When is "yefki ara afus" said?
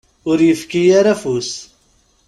0.47-1.51